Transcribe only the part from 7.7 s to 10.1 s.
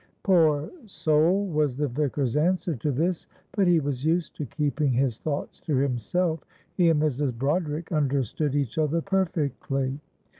understood each other perfectly.